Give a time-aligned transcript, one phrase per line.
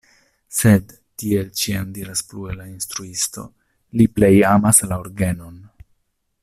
[0.59, 3.47] Sed, tiel ĉiam diras plue la instruisto,
[4.01, 5.65] li plej amas la orgenon.